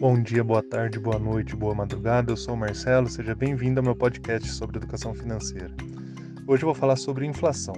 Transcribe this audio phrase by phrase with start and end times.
[0.00, 2.32] Bom dia, boa tarde, boa noite, boa madrugada.
[2.32, 5.70] Eu sou o Marcelo, seja bem-vindo ao meu podcast sobre educação financeira.
[6.46, 7.74] Hoje eu vou falar sobre inflação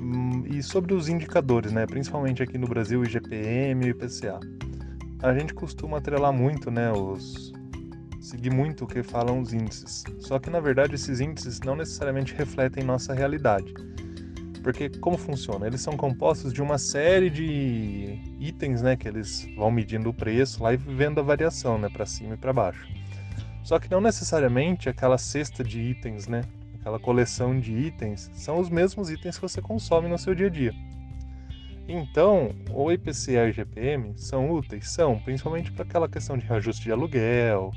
[0.00, 1.86] hum, e sobre os indicadores, né?
[1.86, 4.38] principalmente aqui no Brasil, IGPM e IPCA.
[5.20, 7.52] A gente costuma atrelar muito, né, os
[8.20, 10.04] seguir muito o que falam os índices.
[10.20, 13.74] Só que na verdade esses índices não necessariamente refletem nossa realidade.
[14.62, 15.66] Porque como funciona?
[15.66, 20.62] Eles são compostos de uma série de itens, né, que eles vão medindo o preço
[20.62, 22.86] lá e vendo a variação, né, para cima e para baixo.
[23.62, 26.42] Só que não necessariamente aquela cesta de itens, né,
[26.80, 30.50] aquela coleção de itens são os mesmos itens que você consome no seu dia a
[30.50, 30.74] dia.
[31.88, 34.88] Então, o IPCA e o IGPM são úteis?
[34.90, 37.72] São, principalmente para aquela questão de reajuste de aluguel,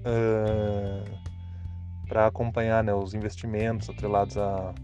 [0.00, 1.04] uh,
[2.06, 4.74] para acompanhar né, os investimentos atrelados a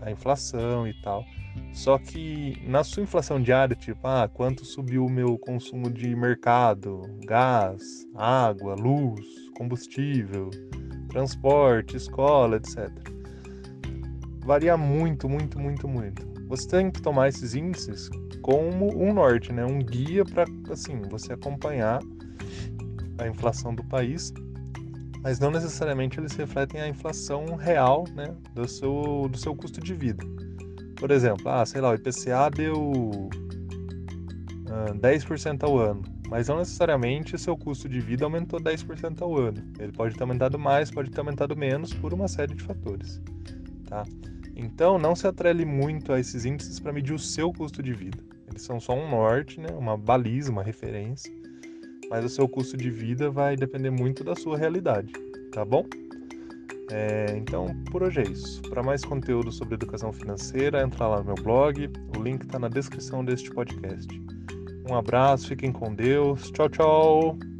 [0.00, 1.24] a inflação e tal.
[1.72, 7.02] Só que na sua inflação diária, tipo, ah, quanto subiu o meu consumo de mercado,
[7.24, 9.24] gás, água, luz,
[9.56, 10.50] combustível,
[11.08, 12.90] transporte, escola, etc.
[14.44, 16.26] Varia muito, muito, muito, muito.
[16.48, 18.08] Você tem que tomar esses índices
[18.42, 19.64] como um norte, né?
[19.64, 22.00] Um guia para assim, você acompanhar
[23.18, 24.32] a inflação do país
[25.26, 29.92] mas não necessariamente eles refletem a inflação real né, do, seu, do seu custo de
[29.92, 30.24] vida.
[30.94, 33.28] Por exemplo, ah, sei lá, o IPCA deu
[34.70, 39.60] ah, 10% ao ano, mas não necessariamente seu custo de vida aumentou 10% ao ano.
[39.80, 43.20] Ele pode ter aumentado mais, pode ter aumentado menos por uma série de fatores.
[43.88, 44.04] Tá?
[44.54, 48.18] Então, não se atrele muito a esses índices para medir o seu custo de vida.
[48.48, 51.35] Eles são só um norte, né, uma baliza, uma referência
[52.10, 55.12] mas o seu custo de vida vai depender muito da sua realidade,
[55.52, 55.84] tá bom?
[56.90, 58.62] É, então, por hoje é isso.
[58.62, 62.68] Para mais conteúdo sobre educação financeira, entra lá no meu blog, o link está na
[62.68, 64.08] descrição deste podcast.
[64.88, 67.55] Um abraço, fiquem com Deus, tchau, tchau!